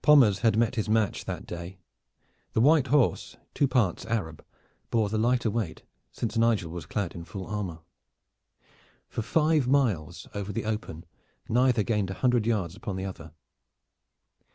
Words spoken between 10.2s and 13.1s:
over the open neither gained a hundred yards upon the